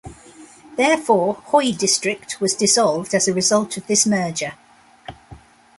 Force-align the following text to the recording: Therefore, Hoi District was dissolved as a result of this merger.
Therefore, 0.77 1.35
Hoi 1.51 1.73
District 1.73 2.41
was 2.41 2.55
dissolved 2.55 3.13
as 3.13 3.27
a 3.27 3.35
result 3.35 3.77
of 3.77 3.85
this 3.85 4.07
merger. 4.07 4.53